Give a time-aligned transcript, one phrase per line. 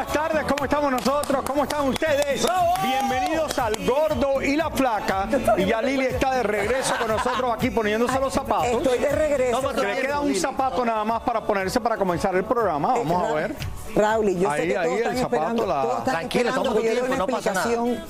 [0.00, 1.42] buenas tardes, ¿cómo estamos nosotros?
[1.46, 2.46] ¿Cómo están ustedes?
[2.82, 5.28] Bienvenidos al Gordo y la Flaca.
[5.58, 8.66] Y ya Lili está de regreso con nosotros aquí poniéndose los zapatos.
[8.78, 9.60] Estoy de regreso.
[9.74, 12.94] Que le queda un zapato nada más para ponerse para comenzar el programa.
[12.96, 13.54] Vamos a ver.
[13.94, 16.94] Raúl, yo Ahí, sé que ahí, todos están el zapato, la- todos están toma que
[16.96, 17.66] yo tiempo, no pasa nada.
[17.70, 18.04] explicación.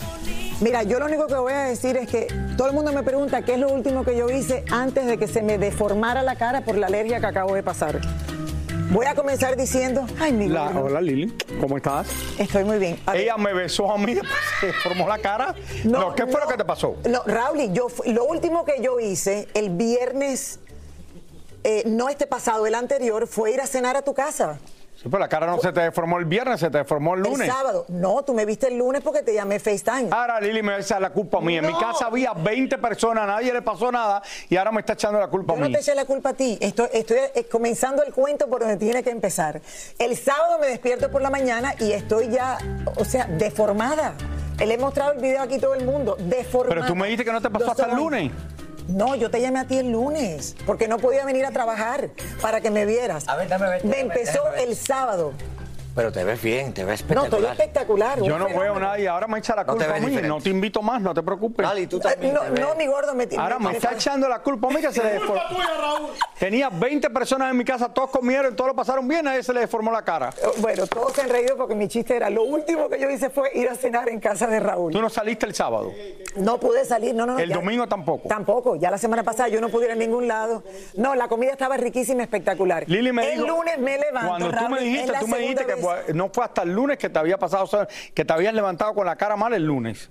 [0.61, 3.43] Mira, yo lo único que voy a decir es que todo el mundo me pregunta
[3.43, 6.61] qué es lo último que yo hice antes de que se me deformara la cara
[6.61, 7.99] por la alergia que acabo de pasar.
[8.91, 12.09] Voy a comenzar diciendo, ay, mi La- hola Lili, ¿cómo estás?
[12.39, 12.99] Estoy muy bien.
[13.07, 14.17] A Ella me besó a mí,
[14.61, 15.55] se formó la cara.
[15.85, 16.97] No, ¿qué fue lo no, que te pasó?
[17.09, 20.59] No, Raúl, yo, lo último que yo hice el viernes,
[21.63, 24.59] eh, no este pasado, el anterior, fue ir a cenar a tu casa.
[25.03, 27.41] Sí, pues la cara no se te deformó el viernes, se te deformó el lunes.
[27.41, 27.87] El sábado.
[27.89, 30.09] No, tú me viste el lunes porque te llamé FaceTime.
[30.11, 31.57] Ahora Lili me echa la culpa a mí.
[31.57, 31.79] En mi No.
[31.79, 35.55] casa había 20 personas, nadie le pasó nada y ahora me está echando la culpa
[35.55, 35.73] Yo a no mí.
[35.75, 36.59] te eché la culpa a ti.
[36.61, 39.63] Estoy, estoy eh, comenzando el cuento por donde tiene que empezar.
[39.99, 42.59] El sábado me despierto por la mañana y estoy ya,
[42.97, 44.13] o sea, deformada.
[44.59, 46.17] Le he mostrado el video aquí a todo el mundo.
[46.19, 46.75] Deformada.
[46.75, 48.33] Pero tú me dijiste que no te pasó Yo hasta el soy- lunes.
[48.89, 52.61] No, yo te llamé a ti el lunes porque no podía venir a trabajar para
[52.61, 53.29] que me vieras.
[53.29, 55.33] A ver, dame ver, Me empezó el sábado.
[55.95, 57.53] Pero te ves bien, te ves No, estoy espectacular.
[57.53, 58.23] espectacular.
[58.23, 60.07] Yo no veo nada y ahora me echa la No culpa a ves mí.
[60.09, 60.29] diferente.
[60.29, 61.67] No te invito más, no te preocupes.
[61.67, 62.61] Lali, tú Eh, también No, te ves.
[62.61, 65.11] no, mi gordo me Ahora me está echando la culpa a mí que se le
[65.15, 65.41] deformó.
[66.39, 69.61] Tenía 20 personas en mi casa, todos comieron, todos lo pasaron bien, nadie se le
[69.61, 70.31] deformó la cara.
[70.59, 73.51] Bueno, todos se han reído porque mi chiste era, lo último que yo hice fue
[73.55, 74.93] ir a cenar en casa de Raúl.
[74.93, 75.93] Tú no saliste el sábado.
[76.37, 77.39] No pude salir, no, no, no.
[77.41, 78.29] El domingo tampoco.
[78.29, 80.63] Tampoco, ya la semana pasada yo no pude ir a ningún lado.
[80.95, 82.85] No, la comida estaba riquísima, espectacular.
[82.89, 83.47] Lili me el dijo.
[83.57, 84.29] lunes me levanto.
[84.29, 85.75] Cuando tú Raúl, me dijiste, tú me dijiste que
[86.15, 89.17] no fue hasta el lunes que te había pasado, que te habías levantado con la
[89.17, 90.11] cara mal el lunes.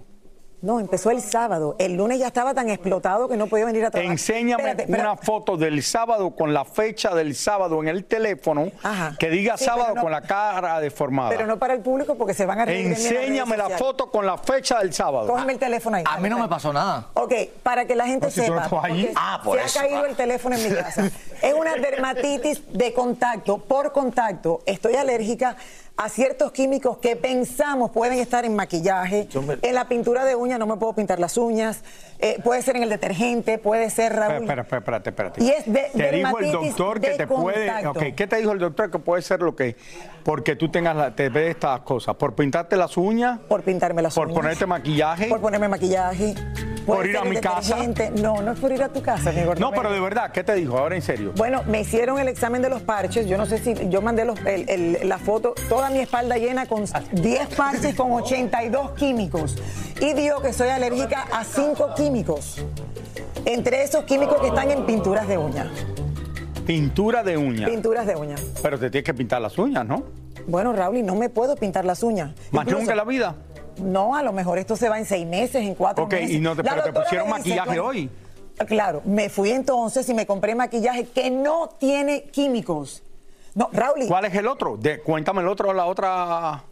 [0.62, 1.78] No, empezó el sábado.
[1.80, 4.12] El lunes ya estaba tan explotado que no podía venir a trabajar.
[4.12, 5.08] Enséñame Espérate, espérate.
[5.10, 9.16] una foto del sábado con la fecha del sábado en el teléfono Ajá.
[9.18, 11.30] que diga Sí, sábado no- con la cara deformada.
[11.30, 14.38] Pero no para el público porque se van a reír Enséñame la foto con la
[14.38, 15.28] fecha del sábado.
[15.28, 16.04] Cógeme el teléfono ahí.
[16.06, 17.08] A mí no me pasó nada.
[17.14, 17.34] Ok,
[17.64, 18.64] para que la gente Pues si no sepa.
[18.64, 19.04] estabas allí.
[19.06, 19.80] porque Ah, por se eso.
[19.80, 21.10] ha caído el teléfono en mi casa.
[21.42, 24.62] Es una dermatitis de contacto, por contacto.
[24.66, 25.56] Estoy alérgica
[26.02, 29.28] a ciertos químicos que pensamos pueden estar en maquillaje,
[29.62, 31.84] en la pintura de uñas, no me puedo pintar las uñas,
[32.20, 34.44] eh, puede ser en el detergente, puede ser Raúl.
[34.44, 35.44] Espera, espera, espérate, espérate.
[35.44, 37.86] Y es de- te dijo el doctor que te puede.
[37.86, 39.76] ok, ¿Qué te dijo el doctor que puede ser lo que?
[40.24, 42.16] Porque tú tengas la, te ves estas cosas.
[42.16, 44.38] Por pintarte las uñas, Por pintarme las por uñas.
[44.40, 45.28] ponerte maquillaje.
[45.28, 46.34] Por ponerme maquillaje.
[46.96, 47.78] Por ir a mi casa.
[48.16, 49.60] No, no es por ir a tu casa, mi gordo.
[49.62, 50.78] No, pero de verdad, ¿qué te dijo?
[50.78, 51.32] Ahora en serio.
[51.36, 53.28] Bueno, me hicieron el examen de los parches.
[53.28, 56.66] Yo no sé si yo mandé los- el- el- la foto, toda mi espalda llena
[56.68, 59.56] con 10 parches con 82 químicos.
[60.02, 62.64] Y dio que soy alérgica a 5 químicos.
[63.46, 65.68] Entre esos químicos que están en pinturas de uñas.
[66.66, 67.70] Pintura de uñas.
[67.70, 68.42] Pinturas de uñas.
[68.62, 70.04] Pero te tienes que pintar las uñas, ¿no?
[70.48, 72.32] Bueno, Raúl, y no me puedo pintar las uñas.
[72.52, 73.36] Más Incluso- nunca en la vida.
[73.82, 76.32] No, a lo mejor esto se va en seis meses, en cuatro Ok, meses.
[76.32, 78.10] y no te- pero te pusieron dice, maquillaje hoy.
[78.68, 83.04] Claro, me fui entonces y me compré maquillaje que no tiene químicos.
[83.56, 84.78] No, Raúl, ¿Cuál es el otro?
[84.78, 86.64] De- cuéntame el otro, la otra.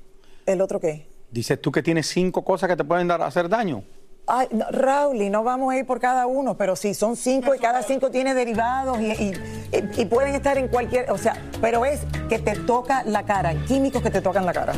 [0.45, 1.07] ¿el otro qué?
[1.31, 3.83] Dices tú que tienes cinco cosas que te pueden dar hacer daño.
[4.29, 7.59] Ay, no, Raúl, no vamos a ir por cada uno, pero sí, son cinco y
[7.59, 9.33] cada cinco tiene derivados y, y-
[9.71, 13.53] y- y pueden estar en cualquier, o sea, pero es que te toca la cara,
[13.65, 14.73] químicos que te tocan la cara.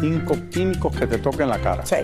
[0.00, 1.84] Cinco químicos que te toquen la cara.
[1.86, 1.96] Sí.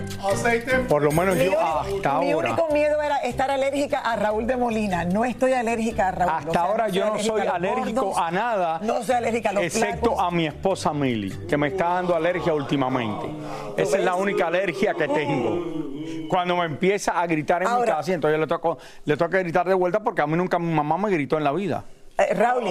[0.89, 2.47] Por lo menos Mi yo único, hasta mi ahora.
[2.53, 5.05] único miedo era estar alérgica a Raúl de Molina.
[5.05, 6.31] No estoy alérgica a Raúl.
[6.33, 8.79] Hasta O sea, ahora yo no soy a alérgico gordos, a nada.
[8.81, 12.53] No soy alérgica a los Excepto a mi esposa Milly, que me está dando alergia
[12.53, 13.27] últimamente.
[13.77, 15.83] Esa es la única alergia que tengo.
[16.29, 19.37] Cuando me empieza a gritar en mi Ahora- casa, y entonces le toco, le toca
[19.37, 21.83] gritar de vuelta porque a mí nunca mi mamá me gritó en la vida.
[22.15, 22.65] Eh, Raúl,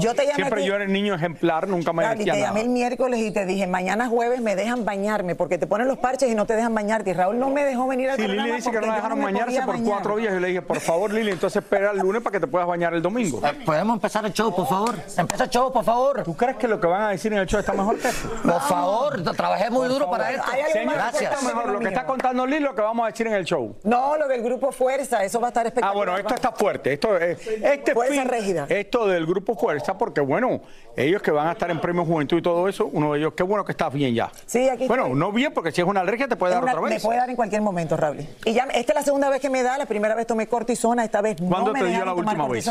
[0.00, 0.32] yo te llamé.
[0.32, 2.48] a Siempre ti- yo era el niño ejemplar, nunca me Raúl, decía te nada.
[2.50, 5.98] llamé el miércoles y te dije, mañana jueves me dejan bañarme porque te ponen los
[5.98, 7.10] parches y no te dejan bañarte.
[7.10, 9.20] Y Raúl no me dejó venir al Sí, programa Lili dice que no la dejaron
[9.22, 9.86] bañarse por bañar.
[9.90, 10.32] cuatro días.
[10.32, 12.94] Yo le dije, por favor, Lili, entonces espera el lunes para que te puedas bañar
[12.94, 13.46] el domingo.
[13.46, 14.94] Eh, ¿Podemos empezar el show, por favor?
[15.14, 16.22] Empieza el show, por favor.
[16.22, 18.30] ¿Tú crees que lo que van a decir en el show está mejor que esto?
[18.42, 20.42] Por favor, trabajé muy duro para esto.
[20.72, 21.42] Señor, más ¿qué está Gracias.
[21.54, 21.68] mejor?
[21.70, 23.76] Lo que está contando Lili, lo que vamos a decir en el show.
[23.84, 26.06] No, lo del grupo Fuerza, eso va a estar Ah, espectacular.
[26.06, 26.94] bueno, esto está fuerte.
[26.94, 28.66] Esto, eh, este Fuerza fin- Régida.
[28.70, 30.60] Esto del grupo Fuerza, porque bueno,
[30.96, 33.42] ellos que van a estar en Premio Juventud y todo eso, uno de ellos, qué
[33.42, 34.30] bueno que estás bien ya.
[34.46, 35.18] Sí, aquí Bueno, estoy.
[35.18, 37.02] no bien, porque si es una alergia te puede Es dar una- otra me vez.
[37.02, 38.18] puede dar en cualquier momento, Raúl.
[38.44, 41.04] Y ya, esta es la segunda vez que me da, la primera vez tomé cortisona,
[41.04, 42.68] esta vez ¿Cuándo no me te dio la última vez?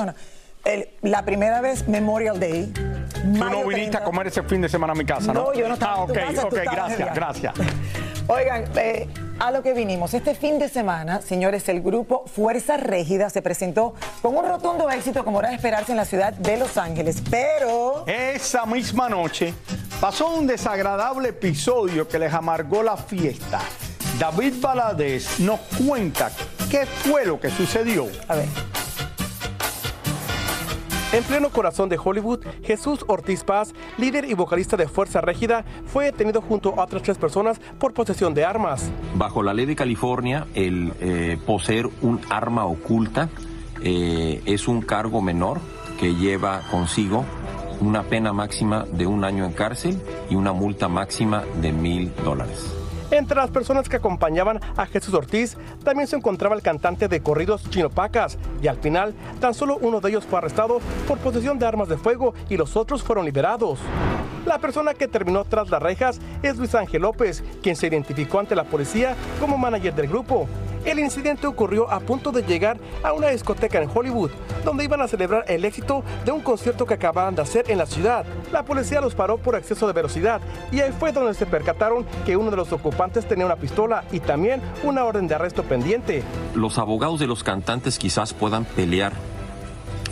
[0.65, 2.71] El- la primera vez, Memorial Day.
[2.73, 5.43] Tú no viniste a comer ese fin de semana a mi casa, ¿no?
[5.45, 7.53] No, yo no estaba Ah, en tu ok, casa, ok, gracias, gracias.
[8.27, 9.07] Oigan, eh,
[9.39, 10.13] a lo que vinimos.
[10.13, 15.23] Este fin de semana, señores, el grupo Fuerza Régida se presentó con un rotundo éxito,
[15.23, 17.21] como era de esperarse, en la ciudad de Los Ángeles.
[17.29, 19.53] Pero Esa misma noche
[19.99, 23.59] pasó un desagradable episodio que les amargó la fiesta.
[24.19, 26.31] David Valadez nos cuenta
[26.69, 28.07] qué fue lo que sucedió.
[28.27, 28.78] A ver.
[31.11, 36.05] En pleno corazón de Hollywood, Jesús Ortiz Paz, líder y vocalista de Fuerza Régida, fue
[36.05, 38.91] detenido junto a otras tres personas por posesión de armas.
[39.15, 43.27] Bajo la ley de California, el eh, poseer un arma oculta
[43.81, 45.59] eh, es un cargo menor
[45.99, 47.25] que lleva consigo
[47.81, 52.78] una pena máxima de un año en cárcel y una multa máxima de mil dólares.
[53.11, 57.67] Entre las personas que acompañaban a Jesús Ortiz también se encontraba el cantante de corridos
[57.69, 61.65] Chino Pacas y al final tan solo uno de ellos fue arrestado por posesión de
[61.65, 63.79] armas de fuego y los otros fueron liberados.
[64.45, 68.55] La persona que terminó tras las rejas es Luis Ángel López, quien se identificó ante
[68.55, 70.47] la policía como manager del grupo.
[70.85, 74.31] El incidente ocurrió a punto de llegar a una discoteca en Hollywood,
[74.63, 77.85] donde iban a celebrar el éxito de un concierto que acababan de hacer en la
[77.85, 78.25] ciudad.
[78.53, 80.39] La policía los paró por exceso de velocidad
[80.71, 84.21] y ahí fue donde se percataron que uno de los ocupantes tenía una pistola y
[84.21, 86.23] también una orden de arresto pendiente.
[86.55, 89.11] Los abogados de los cantantes quizás puedan pelear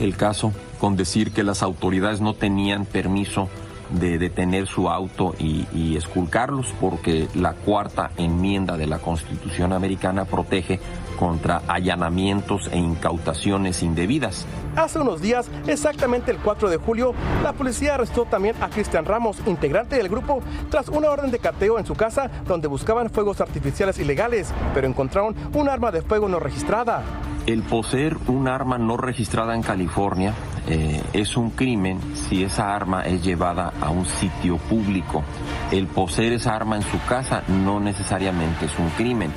[0.01, 3.49] el caso con decir que las autoridades no tenían permiso
[3.91, 10.25] de detener su auto y, y esculcarlos porque la cuarta enmienda de la Constitución americana
[10.25, 10.79] protege
[11.17, 14.45] contra allanamientos e incautaciones indebidas.
[14.75, 17.13] Hace unos días, exactamente el 4 de julio,
[17.43, 21.79] la policía arrestó también a Cristian Ramos, integrante del grupo, tras una orden de cateo
[21.79, 26.39] en su casa donde buscaban fuegos artificiales ilegales, pero encontraron un arma de fuego no
[26.39, 27.03] registrada.
[27.47, 30.33] El poseer un arma no registrada en California
[30.67, 35.23] eh, es un crimen si esa arma es llevada a un sitio público.
[35.71, 39.31] El poseer esa arma en su casa no necesariamente es un crimen.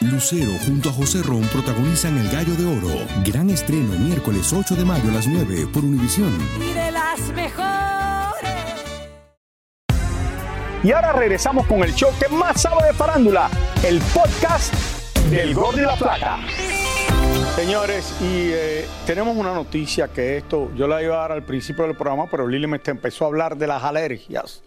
[0.00, 3.06] Lucero junto a José Ron protagonizan El Gallo de Oro.
[3.24, 6.32] Gran estreno miércoles 8 de mayo a las 9 por Univisión.
[6.58, 7.70] y de las mejores.
[10.82, 13.50] Y ahora regresamos con el show que más sabe de farándula,
[13.84, 14.72] el podcast
[15.30, 16.38] del Gordo y la Plata.
[17.56, 21.84] Señores, y eh, tenemos una noticia que esto, yo la iba a dar al principio
[21.84, 24.62] del programa, pero Lili me empezó a hablar de las alergias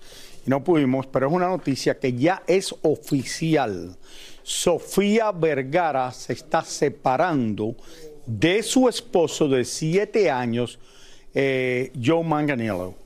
[0.45, 3.95] y no pudimos, pero es una noticia que ya es oficial.
[4.44, 7.75] Sofía Vergara se está separando
[8.25, 10.80] de su esposo de siete años,
[11.34, 13.02] eh, Joe Manganiello.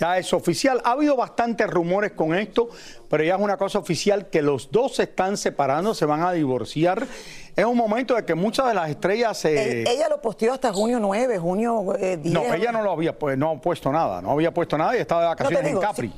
[0.00, 0.80] Ya es oficial.
[0.84, 2.70] Ha habido bastantes rumores con esto,
[3.10, 6.32] pero ya es una cosa oficial que los dos se están separando, se van a
[6.32, 7.06] divorciar.
[7.54, 9.82] Es un momento de que muchas de las estrellas se...
[9.82, 12.34] Eh, ella lo posteó hasta junio 9, junio eh, 10.
[12.34, 15.00] no, ella no lo había pues, no ha puesto nada, no había puesto nada y
[15.00, 16.12] estaba de No vacaciones digo, en Capri.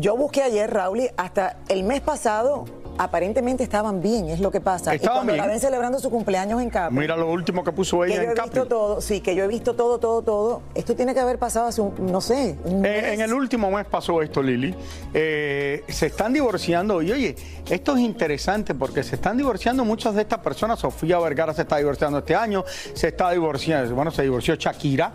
[0.00, 2.64] yo busqué ayer, Raúl, hasta el mes pasado
[3.02, 4.94] aparentemente estaban bien, es lo que pasa.
[4.94, 5.42] Estaban y cuando bien.
[5.46, 6.98] la ven celebrando su cumpleaños en Capri.
[6.98, 8.50] Mira lo último que puso que ella yo en he Capri.
[8.60, 10.62] visto todo, sí, que yo he visto todo, todo, todo.
[10.74, 13.04] Esto tiene que haber pasado hace un, no sé, un Eh, mes.
[13.14, 14.74] en el último mes pasó esto, Lili.
[15.14, 17.36] Eh, se están divorciando y oye,
[17.70, 20.78] esto es interesante porque se están divorciando muchas de estas personas.
[20.78, 25.12] Sofía Vergara se está divorciando este año, se está divorciando, bueno, se divorció Shakira.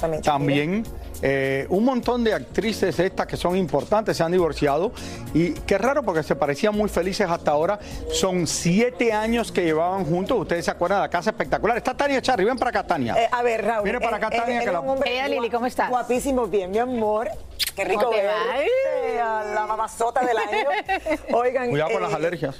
[0.00, 0.32] También Shakira.
[0.32, 0.84] También.
[1.22, 4.92] Eh, un montón de actrices estas que son importantes se han divorciado
[5.32, 7.78] y qué raro porque se parecían muy felices hasta ahora.
[8.12, 10.38] Son siete años que llevaban juntos.
[10.40, 11.76] Ustedes se acuerdan de la casa espectacular.
[11.76, 13.14] Está Tania Charri, ven para acá, Tania.
[13.18, 13.84] Eh, a ver, Raúl.
[13.84, 15.88] Viene para acá, él- Tania, que es la- un hombre Querida Lili, ¿cómo estás?
[15.90, 17.28] Guapísimo, bien, mi amor.
[17.74, 18.30] Qué rico ¿Cómo te ver
[19.20, 19.40] va?
[19.40, 20.68] a la mamazota del año.
[21.34, 21.68] Oigan.
[21.68, 22.56] Cuidado con las alergias.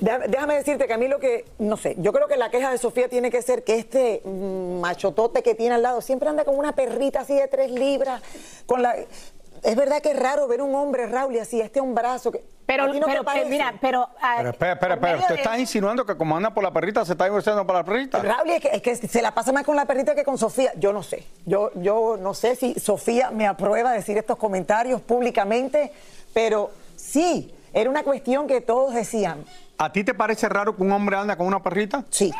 [0.00, 2.78] Déjame, decirte que a mí lo que, no sé, yo creo que la queja de
[2.78, 6.56] Sofía tiene que ser que este mm, machotote que tiene al lado siempre anda con
[6.58, 8.22] una perrita así de tres libras,
[8.66, 8.94] con la.
[8.96, 12.30] es verdad que es raro ver un hombre, Raúl, y así, este un brazo.
[12.32, 13.48] Que, Pero, ¿a no pero, parece?
[13.48, 14.08] mira, pero...
[14.20, 15.12] ah, Pero espera, espera, espera.
[15.14, 17.74] medio ¿Te de- estás insinuando que como anda por la perrita se está divorciando por
[17.76, 18.18] la perrita?
[18.20, 20.72] Raúl, es que, es que se la pasa más con la perrita que con Sofía.
[20.76, 21.24] Yo no sé.
[21.46, 25.92] Yo, yo no sé si Sofía me aprueba decir estos comentarios públicamente,
[26.34, 29.44] pero sí, era una cuestión que todos decían.
[29.78, 32.04] ¿A ti te parece raro que un hombre anda con una perrita?
[32.10, 32.32] Sí.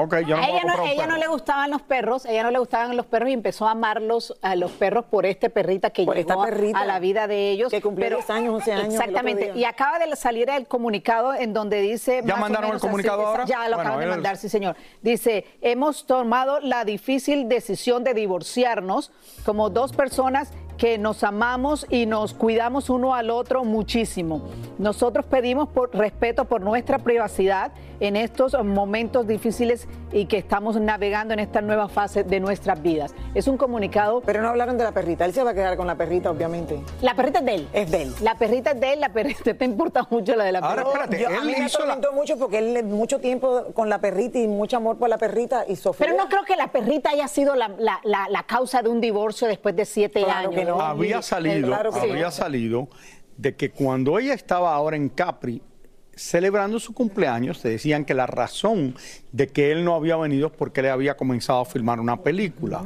[0.00, 2.60] Ok, yo no a ella, no, ella no le gustaban los perros, ella no le
[2.60, 6.14] gustaban los perros y empezó a amarlos a los perros por este perrita que Por
[6.14, 7.68] llegó esta perrita a la vida de ellos.
[7.72, 9.44] que cumplió 10 años, 11 años el otro Exactamente.
[9.52, 9.56] día.
[9.56, 12.22] Y acaba de salir el comunicado en donde dice.
[12.24, 13.44] ¿Ya más o mandaron el así, comunicado ahora?
[13.46, 14.76] Ya lo Bueno, acaban de mandar, sí, señor.
[15.02, 19.10] Dice: Hemos tomado la difícil decisión de divorciarnos
[19.44, 24.42] como dos personas que nos amamos y nos cuidamos uno al otro muchísimo.
[24.78, 31.34] Nosotros pedimos por respeto por nuestra privacidad en estos momentos difíciles y que estamos navegando
[31.34, 33.12] en esta nueva fase de nuestras vidas.
[33.34, 34.20] Es un comunicado.
[34.24, 35.24] Pero no hablaron de la perrita.
[35.24, 36.80] Él se va a quedar con la perrita, obviamente.
[37.02, 37.68] La perrita es de él.
[37.72, 38.14] Es de él.
[38.22, 41.04] La perrita es de él, la perrita te importa mucho la de la Ahora, perrita.
[41.04, 44.38] espérate, Yo- a mí me hizo la- mucho porque él mucho tiempo con la perrita
[44.38, 46.06] y mucho amor por la perrita y Sofía.
[46.06, 49.00] Pero no creo que la perrita haya sido la, la- la- la causa de un
[49.00, 50.54] divorcio después de siete Claro años.
[50.54, 50.67] que no.
[50.68, 52.38] Había salido, claro que había sí.
[52.38, 52.88] salido
[53.36, 55.62] de que cuando ella estaba ahora en Capri
[56.18, 58.96] celebrando su cumpleaños, se decían que la razón
[59.30, 62.84] de que él no había venido es porque él había comenzado a filmar una película.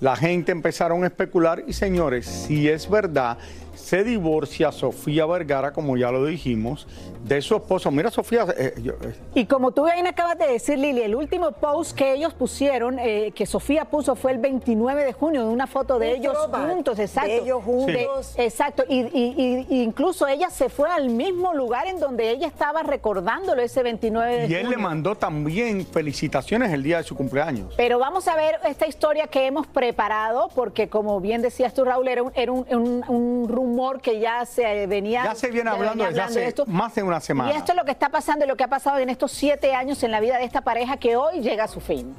[0.00, 3.36] La gente empezaron a especular y señores, si es verdad,
[3.80, 6.86] se divorcia Sofía Vergara, como ya lo dijimos,
[7.24, 7.90] de su esposo.
[7.90, 11.52] Mira, Sofía, eh, yo- eh, Y como tú bien acabas de decir, Lili, el último
[11.52, 15.66] post que ellos pusieron, eh, que Sofía puso, fue el 29 de junio, de una
[15.66, 17.30] foto de Un ellos juntos, de exacto.
[17.30, 18.34] ellos juntos.
[18.36, 22.30] De- exacto, y, y- y- y incluso ella se fue al mismo lugar en donde
[22.30, 24.60] ella estaba recordándolo ese 29 de y junio.
[24.60, 27.74] él le mandó también felicitaciones el día de su cumpleaños.
[27.76, 32.08] Pero vamos a ver esta historia que hemos preparado, porque como bien decías tú, Raúl,
[32.08, 35.24] era un, era un- un- un rumor que ya se venía.
[35.24, 37.52] Ya se viene hablando desde de hace más de una semana.
[37.52, 39.74] Y esto es lo que está pasando y lo que ha pasado en estos siete
[39.74, 42.14] años en la vida de esta pareja que hoy llega a su fin.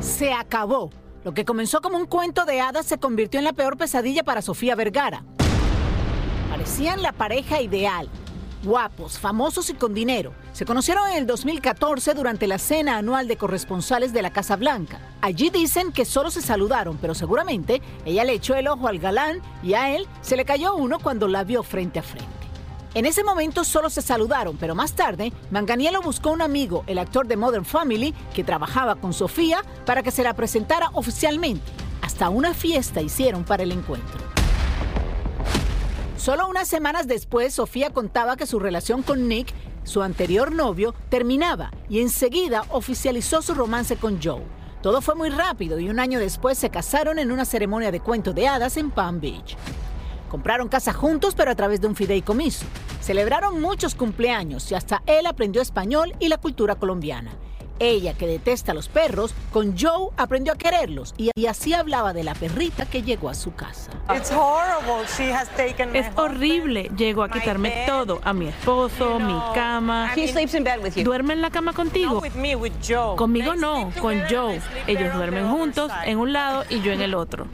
[0.00, 0.90] Se acabó.
[1.24, 4.42] Lo que comenzó como un cuento de hadas se convirtió en la peor pesadilla para
[4.42, 5.22] Sofía Vergara.
[6.50, 8.08] Parecían la pareja ideal.
[8.62, 10.32] Guapos, famosos y con dinero.
[10.52, 15.00] Se conocieron en el 2014 durante la cena anual de corresponsales de la Casa Blanca.
[15.20, 19.40] Allí dicen que solo se saludaron, pero seguramente ella le echó el ojo al galán
[19.64, 22.30] y a él se le cayó uno cuando la vio frente a frente.
[22.94, 27.26] En ese momento solo se saludaron, pero más tarde, Manganiello buscó un amigo, el actor
[27.26, 31.72] de Modern Family, que trabajaba con Sofía, para que se la presentara oficialmente.
[32.02, 34.31] Hasta una fiesta hicieron para el encuentro.
[36.22, 39.52] Solo unas semanas después, Sofía contaba que su relación con Nick,
[39.82, 44.44] su anterior novio, terminaba y enseguida oficializó su romance con Joe.
[44.82, 48.32] Todo fue muy rápido y un año después se casaron en una ceremonia de cuento
[48.32, 49.56] de hadas en Palm Beach.
[50.30, 52.66] Compraron casa juntos, pero a través de un fideicomiso.
[53.00, 57.32] Celebraron muchos cumpleaños y hasta él aprendió español y la cultura colombiana.
[57.82, 62.12] Ella, que detesta a los perros, con Joe aprendió a quererlos y, y así hablaba
[62.12, 63.90] de la perrita que llegó a su casa.
[65.98, 66.90] Es horrible.
[66.96, 70.10] Llegó a quitarme todo, a mi esposo, mi cama.
[71.02, 72.20] ¿Duerme en la cama contigo?
[73.16, 74.60] Conmigo no, con Joe.
[74.86, 77.46] Ellos duermen juntos en un lado y yo en el otro.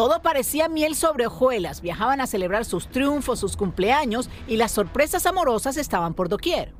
[0.00, 1.82] Todo parecía miel sobre hojuelas.
[1.82, 6.72] Viajaban a celebrar sus triunfos, sus cumpleaños y las sorpresas amorosas estaban por doquier.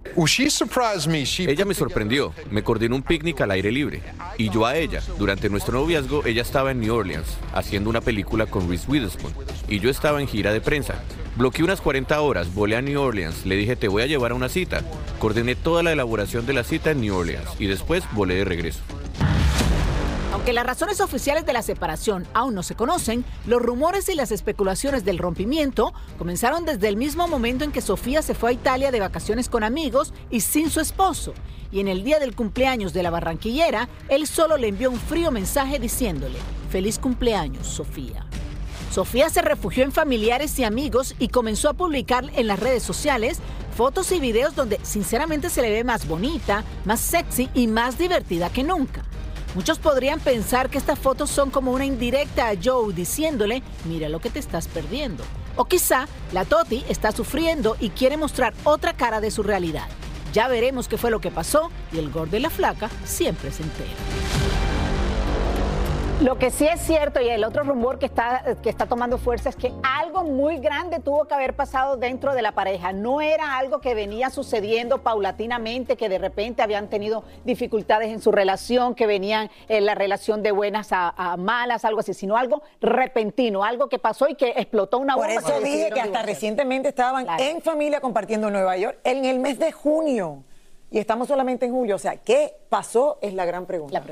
[1.47, 4.03] Ella me sorprendió, me coordinó un picnic al aire libre.
[4.39, 5.03] Y yo a ella.
[5.19, 9.35] Durante nuestro noviazgo, ella estaba en New Orleans, haciendo una película con Reese Witherspoon.
[9.69, 10.95] Y yo estaba en gira de prensa.
[11.37, 14.35] Bloqueé unas 40 horas, volé a New Orleans, le dije te voy a llevar a
[14.35, 14.81] una cita.
[15.19, 18.81] Coordiné toda la elaboración de la cita en New Orleans y después volé de regreso.
[20.41, 24.33] Aunque las razones oficiales de la separación aún no se conocen, los rumores y las
[24.33, 28.91] especulaciones del rompimiento comenzaron desde el mismo momento en que Sofía se fue a Italia
[28.91, 31.35] de vacaciones con amigos y sin su esposo.
[31.71, 35.31] Y en el día del cumpleaños de la barranquillera, él solo le envió un frío
[35.31, 36.39] mensaje diciéndole,
[36.71, 38.25] feliz cumpleaños, Sofía.
[38.91, 43.41] Sofía se refugió en familiares y amigos y comenzó a publicar en las redes sociales
[43.77, 48.49] fotos y videos donde sinceramente se le ve más bonita, más sexy y más divertida
[48.49, 49.05] que nunca.
[49.54, 54.21] Muchos podrían pensar que estas fotos son como una indirecta a Joe diciéndole, mira lo
[54.21, 55.25] que te estás perdiendo.
[55.57, 59.88] O quizá la Toti está sufriendo y quiere mostrar otra cara de su realidad.
[60.33, 63.64] Ya veremos qué fue lo que pasó y el gordo y la flaca siempre se
[63.64, 63.90] entera.
[66.21, 69.49] Lo que sí es cierto y el otro rumor que está, que está tomando fuerza
[69.49, 72.93] es que algo muy grande tuvo que haber pasado dentro de la pareja.
[72.93, 78.33] No era algo que venía sucediendo paulatinamente, que de repente habían tenido dificultades en su
[78.33, 83.65] relación, que venían en la relación de buenas a, malas, algo así, sino algo repentino,
[83.65, 85.41] algo que pasó y que explotó una bomba.
[85.41, 89.39] Por eso dije que hasta recientemente estaban en familia compartiendo en Nueva York en el
[89.39, 90.45] mes de junio
[90.91, 91.97] y estamos solamente en julio.
[91.97, 93.19] O sea, ¿qué pasó?
[93.23, 94.03] Es la gran pregunta.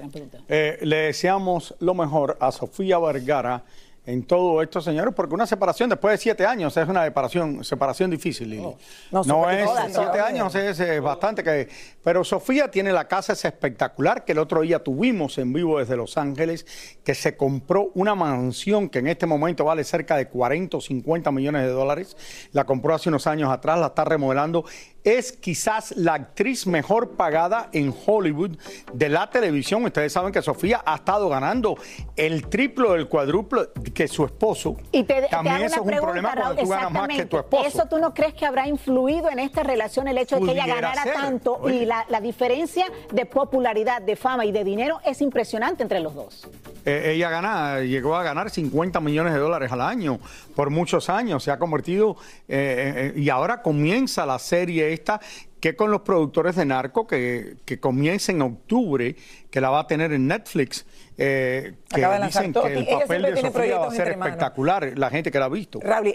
[0.49, 3.65] Eh, le deseamos lo mejor a Sofía Vergara
[4.09, 8.11] en todo esto, señores, porque una separación después de siete años es una separación, separación
[8.11, 8.75] difícil, Lili.
[9.13, 11.69] No, no, es siete años, es, bastante que.
[12.03, 15.95] Pero Sofía tiene la casa esa espectacular que el otro día tuvimos en vivo desde
[15.95, 16.65] Los Ángeles,
[17.05, 21.31] que se compró una mansión que en este momento vale cerca de 40 o 50
[21.31, 22.17] millones de dólares.
[22.53, 24.65] La compró hace unos años atrás, la está remodelando
[25.05, 28.59] es quizás la actriz mejor pagada en Hollywood
[28.93, 29.85] de la televisión.
[29.85, 31.77] Ustedes saben que Sofía ha estado ganando
[32.17, 34.77] el triplo, el cuádruplo que su esposo.
[34.93, 37.67] Y te, También eso es un problema cuando tú ganas más que tu esposo.
[37.67, 40.67] ¿Eso tú no crees que habrá influido en esta relación el hecho de que ella
[40.69, 41.69] ganara tanto?
[41.69, 46.47] Y la, diferencia de popularidad, de fama y de dinero es impresionante entre los dos.
[46.85, 50.21] Eh, ella gana, llegó a ganar 50 millones de dólares al año
[50.55, 51.43] por muchos años.
[51.43, 55.21] Se ha convertido eh, y ahora comienza la serie esta
[55.61, 59.17] que con los productores de Narco, que, que comienza en octubre,
[59.51, 60.87] que la va a tener en Netflix,
[61.17, 65.39] eh, que dicen que el papel de Sofía va a ser espectacular, la gente que
[65.39, 65.81] la ha visto.
[65.81, 66.15] Rabli,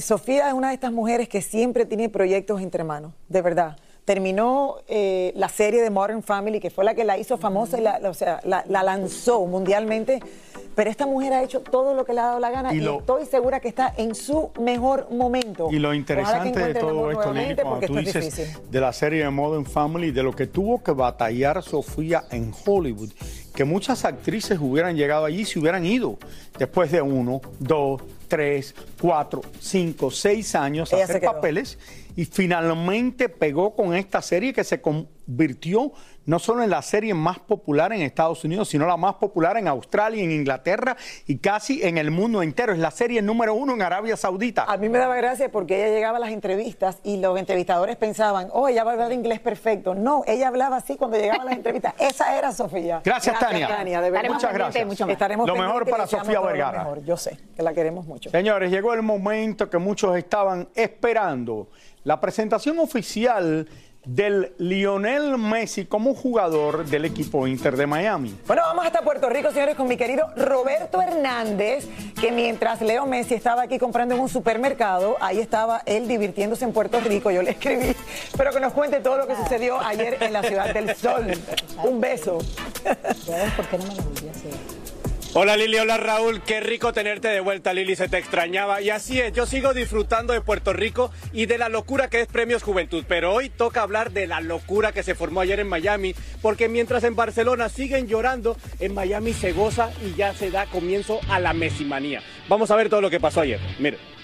[0.00, 3.76] Sofía es una de estas mujeres que siempre tiene proyectos entre manos, de verdad
[4.08, 7.82] terminó eh, la serie de Modern Family, que fue la que la hizo famosa y
[7.82, 10.20] la, o sea, la, lanzó mundialmente.
[10.78, 13.26] Pero esta mujer ha hecho todo lo que le ha dado la gana y, estoy
[13.26, 15.70] segura que está en su mejor momento.
[15.72, 19.66] Y lo interesante de todo esto, Lili, cuando tú dices de la serie de Modern
[19.66, 23.10] Family, de lo que tuvo que batallar Sofía en Hollywood,
[23.56, 26.16] que muchas actrices hubieran llegado allí si hubieran ido
[26.56, 31.76] después de uno, dos, tres, cuatro, cinco, seis años a hacer papeles
[32.14, 35.92] y finalmente pegó con esta serie que se convirtió
[36.28, 39.66] no solo en la serie más popular en Estados Unidos, sino la más popular en
[39.66, 40.94] Australia, en Inglaterra
[41.26, 42.74] y casi en el mundo entero.
[42.74, 44.64] Es la serie número uno en Arabia Saudita.
[44.64, 48.48] A mí me daba gracia porque ella llegaba a las entrevistas y los entrevistadores pensaban,
[48.52, 49.94] oh, ella va a hablar inglés perfecto.
[49.94, 51.94] No, ella hablaba así cuando llegaba a las entrevistas.
[51.98, 53.00] Esa era Sofía.
[53.02, 53.66] Gracias, Tania.
[54.28, 55.00] Muchas gracias.
[55.08, 56.94] Estaremos lo mejor para Sofía Vergara.
[57.06, 58.28] Yo sé que la queremos mucho.
[58.28, 61.68] Señores, llegó el momento que muchos estaban esperando.
[62.04, 63.66] La presentación oficial
[64.08, 68.34] del Lionel Messi como jugador del equipo Inter de Miami.
[68.46, 71.86] Bueno, vamos hasta Puerto Rico, señores, con mi querido Roberto Hernández,
[72.18, 76.72] que mientras Leo Messi estaba aquí comprando en un supermercado, ahí estaba él divirtiéndose en
[76.72, 77.94] Puerto Rico, yo le escribí,
[78.34, 81.26] pero que nos cuente todo lo que sucedió ayer en la Ciudad del Sol.
[81.84, 82.38] Un beso.
[83.56, 84.77] ¿Por qué no me lo volví a hacer?
[85.34, 88.80] Hola Lili, hola Raúl, qué rico tenerte de vuelta Lili, se te extrañaba.
[88.80, 92.26] Y así es, yo sigo disfrutando de Puerto Rico y de la locura que es
[92.26, 96.14] Premios Juventud, pero hoy toca hablar de la locura que se formó ayer en Miami,
[96.40, 101.20] porque mientras en Barcelona siguen llorando, en Miami se goza y ya se da comienzo
[101.28, 102.22] a la mesimanía.
[102.48, 104.17] Vamos a ver todo lo que pasó ayer, mire.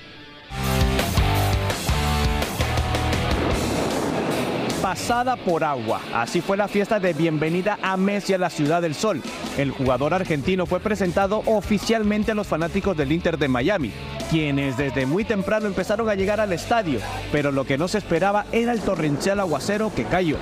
[4.85, 6.03] Pasada por agua.
[6.13, 9.23] Así fue la fiesta de bienvenida a Messi a la Ciudad del Sol.
[9.57, 13.93] El jugador argentino fue presentado oficialmente a los fanáticos del Inter de Miami,
[14.31, 17.01] quienes desde muy temprano empezaron a llegar al estadio,
[17.33, 20.37] pero lo que no se esperaba era el torrencial aguacero que cayó.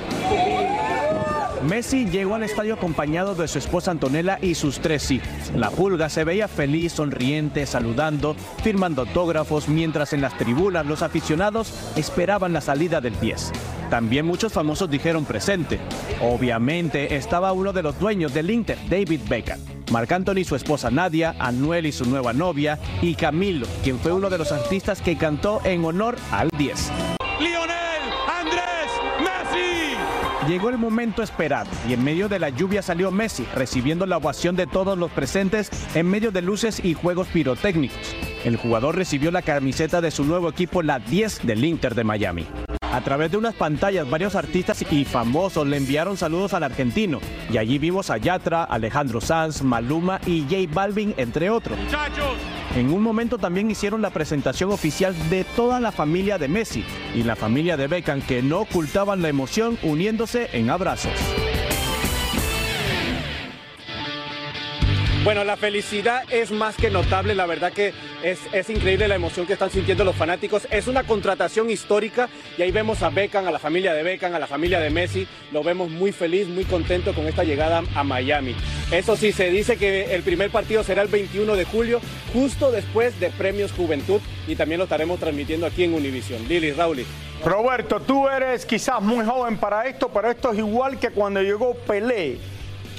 [1.68, 5.28] Messi llegó al estadio acompañado de su esposa Antonella y sus tres hijos.
[5.54, 11.72] La pulga se veía feliz, sonriente, saludando, firmando autógrafos, mientras en las tribunas los aficionados
[11.94, 13.52] esperaban la salida del 10.
[13.92, 15.78] También muchos famosos dijeron presente.
[16.22, 19.60] Obviamente estaba uno de los dueños del Inter, David Beckham.
[19.90, 24.30] Marc Anthony, su esposa Nadia, Anuel y su nueva novia, y Camilo, quien fue uno
[24.30, 26.90] de los artistas que cantó en honor al 10.
[30.48, 34.56] Llegó el momento esperado y en medio de la lluvia salió Messi, recibiendo la ovación
[34.56, 38.16] de todos los presentes en medio de luces y juegos pirotécnicos.
[38.42, 42.46] El jugador recibió la camiseta de su nuevo equipo, la 10 del Inter de Miami.
[42.92, 47.20] A través de unas pantallas, varios artistas y famosos le enviaron saludos al argentino.
[47.50, 51.78] Y allí vimos a Yatra, Alejandro Sanz, Maluma y J Balvin, entre otros.
[52.76, 57.22] En un momento también hicieron la presentación oficial de toda la familia de Messi y
[57.22, 61.12] la familia de Beckham, que no ocultaban la emoción uniéndose en abrazos.
[65.24, 69.46] Bueno, la felicidad es más que notable, la verdad que es, es, increíble la emoción
[69.46, 70.66] que están sintiendo los fanáticos.
[70.68, 74.40] Es una contratación histórica y ahí vemos a Beckham, a la familia de Beckham, a
[74.40, 75.28] la familia de Messi.
[75.52, 78.56] Lo vemos muy feliz, muy contento con esta llegada a Miami.
[78.90, 82.00] Eso sí, se dice que el primer partido será el 21 de julio,
[82.32, 86.48] justo después de Premios Juventud y también lo estaremos transmitiendo aquí en Univision.
[86.48, 87.06] Lili, Rauli.
[87.44, 91.74] Roberto, tú eres quizás muy joven para esto, pero esto es igual que cuando llegó
[91.74, 92.38] Pelé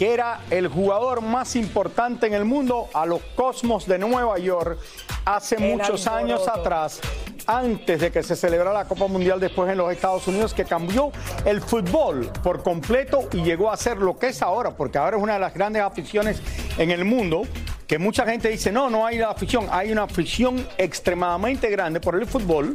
[0.04, 4.78] que era el jugador más importante en el mundo, a los Cosmos de Nueva York
[5.24, 7.00] hace muchos años atrás,
[7.48, 11.10] antes de que se celebrara la Copa Mundial después en los Estados Unidos, que cambió
[11.46, 15.24] el fútbol por completo y llegó a ser lo que es ahora, porque ahora es
[15.24, 16.42] una de las grandes aficiones
[16.78, 17.44] en el mundo
[17.88, 22.26] que mucha gente dice, no, no hay afición, hay una afición extremadamente grande por el
[22.26, 22.74] fútbol,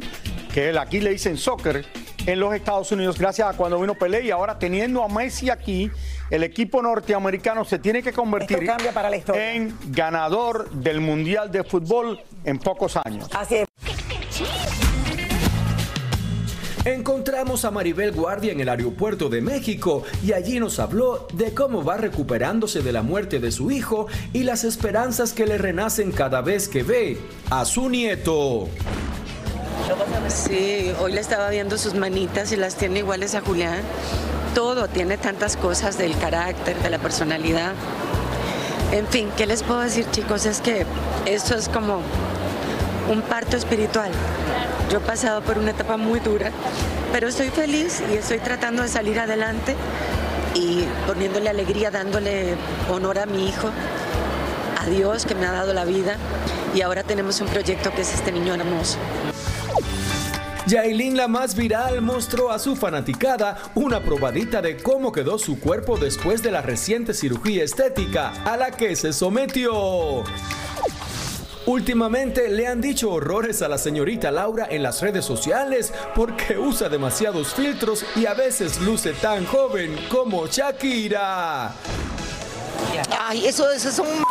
[0.51, 1.85] que aquí le dicen soccer,
[2.25, 5.91] en los Estados Unidos, gracias a cuando vino Pelé y ahora teniendo a Messi aquí,
[6.29, 8.69] el equipo norteamericano se tiene que convertir
[9.33, 13.29] en ganador del Mundial de Fútbol en pocos años.
[13.33, 13.67] Así es.
[16.85, 21.83] Encontramos a Maribel Guardia en el aeropuerto de México y allí nos habló de cómo
[21.83, 26.41] va recuperándose de la muerte de su hijo y las esperanzas que le renacen cada
[26.41, 27.17] vez que ve
[27.49, 28.69] a su nieto.
[30.27, 33.81] Sí, hoy le estaba viendo sus manitas y las tiene iguales a Julián.
[34.53, 37.73] Todo tiene tantas cosas del carácter, de la personalidad.
[38.91, 40.45] En fin, ¿qué les puedo decir chicos?
[40.45, 40.85] Es que
[41.25, 42.01] esto es como
[43.09, 44.11] un parto espiritual.
[44.91, 46.51] Yo he pasado por una etapa muy dura,
[47.11, 49.75] pero estoy feliz y estoy tratando de salir adelante
[50.53, 52.55] y poniéndole alegría, dándole
[52.91, 53.69] honor a mi hijo,
[54.79, 56.17] a Dios que me ha dado la vida
[56.73, 58.97] y ahora tenemos un proyecto que es este niño hermoso.
[60.67, 65.97] Yailin, la más viral, mostró a su fanaticada una probadita de cómo quedó su cuerpo
[65.97, 70.23] después de la reciente cirugía estética a la que se sometió.
[71.65, 76.89] Últimamente le han dicho horrores a la señorita Laura en las redes sociales porque usa
[76.89, 81.73] demasiados filtros y a veces luce tan joven como Shakira.
[83.19, 84.28] Ay, eso, es un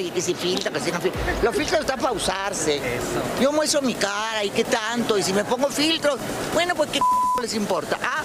[0.00, 1.20] y que si filtra, que si no filtra.
[1.42, 2.80] Los filtros están para usarse.
[3.40, 6.18] Yo muestro mi cara y qué tanto, y si me pongo filtros,
[6.54, 7.00] bueno, pues qué
[7.42, 7.98] les importa.
[8.02, 8.24] Ah.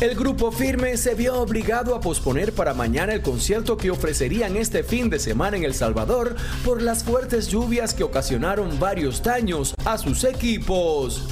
[0.00, 4.82] El grupo Firme se vio obligado a posponer para mañana el concierto que ofrecerían este
[4.82, 9.98] fin de semana en El Salvador por las fuertes lluvias que ocasionaron varios daños a
[9.98, 11.28] sus equipos.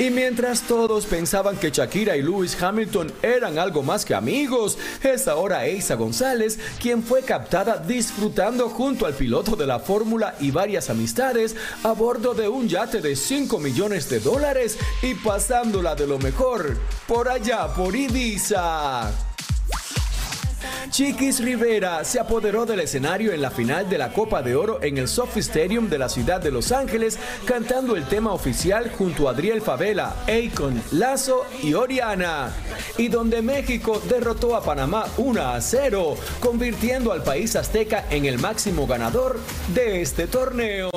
[0.00, 5.28] Y mientras todos pensaban que Shakira y Lewis Hamilton eran algo más que amigos, es
[5.28, 10.88] ahora Eiza González quien fue captada disfrutando junto al piloto de la Fórmula y varias
[10.88, 16.18] amistades a bordo de un yate de 5 millones de dólares y pasándola de lo
[16.18, 19.29] mejor por allá por Ibiza.
[20.90, 24.98] Chiquis Rivera se apoderó del escenario en la final de la Copa de Oro en
[24.98, 29.32] el Sophie Stadium de la ciudad de Los Ángeles, cantando el tema oficial junto a
[29.32, 32.52] Adriel Favela, Akon, Lazo y Oriana.
[32.98, 38.38] Y donde México derrotó a Panamá 1 a 0, convirtiendo al país azteca en el
[38.38, 39.38] máximo ganador
[39.74, 40.90] de este torneo.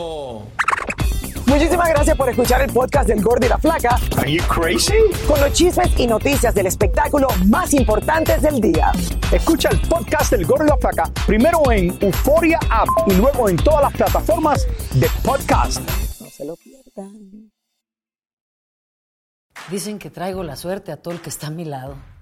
[1.54, 4.00] Muchísimas gracias por escuchar el podcast del Gordo y la Flaca.
[4.18, 4.96] Are you crazy?
[5.28, 8.92] Con los chismes y noticias del espectáculo más importantes del día.
[9.32, 13.58] Escucha el podcast del Gordo y la Flaca primero en Euforia App y luego en
[13.58, 15.80] todas las plataformas de podcast.
[16.20, 17.52] No se lo pierdan.
[19.70, 22.13] Dicen que traigo la suerte a todo el que está a mi lado.